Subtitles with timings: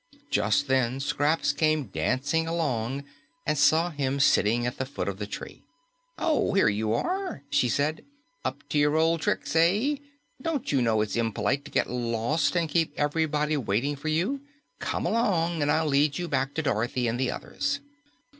[0.31, 3.03] Just then, Scraps came dancing along
[3.45, 5.61] and saw him sitting at the foot of the tree.
[6.17, 8.03] "Oh, here you are!" she said.
[8.43, 9.97] "Up to your old tricks, eh?
[10.41, 14.41] Don't you know it's impolite to get lost and keep everybody waiting for you?
[14.79, 17.79] Come along, and I'll lead you back to Dorothy and the others."